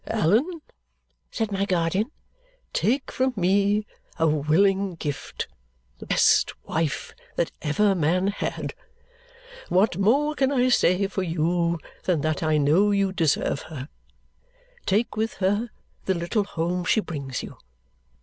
[0.07, 0.63] "Allan,"
[1.29, 2.09] said my guardian,
[2.73, 3.85] "take from me
[4.17, 5.47] a willing gift,
[5.99, 8.73] the best wife that ever man had.
[9.69, 13.89] What more can I say for you than that I know you deserve her!
[14.87, 15.69] Take with her
[16.05, 17.57] the little home she brings you.